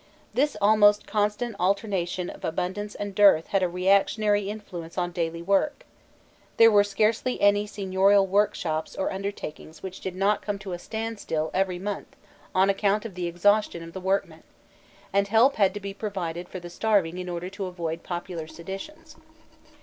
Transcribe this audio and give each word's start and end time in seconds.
This 0.33 0.57
almost 0.59 1.05
constant 1.05 1.55
alternation 1.59 2.27
of 2.31 2.43
abundance 2.43 2.95
and 2.95 3.13
dearth 3.13 3.45
had 3.49 3.61
a 3.61 3.69
reactionary 3.69 4.49
influence 4.49 4.97
on 4.97 5.11
daily 5.11 5.43
work: 5.43 5.85
there 6.57 6.71
were 6.71 6.83
scarcely 6.83 7.39
any 7.39 7.67
seignorial 7.67 8.25
workshops 8.25 8.95
or 8.95 9.13
undertakings 9.13 9.83
which 9.83 10.01
did 10.01 10.15
not 10.15 10.41
come 10.41 10.57
to 10.57 10.73
a 10.73 10.79
standstill 10.79 11.51
every 11.53 11.77
month 11.77 12.15
on 12.55 12.67
account 12.67 13.05
of 13.05 13.13
the 13.13 13.27
exhaustion 13.27 13.83
of 13.83 13.93
the 13.93 14.01
workmen, 14.01 14.41
and 15.13 15.27
help 15.27 15.57
had 15.57 15.71
to 15.75 15.79
be 15.79 15.93
provided 15.93 16.49
for 16.49 16.59
the 16.59 16.71
starving 16.71 17.19
in 17.19 17.29
order 17.29 17.51
to 17.51 17.65
avoid 17.67 18.01
popular 18.01 18.47
seditions. 18.47 19.17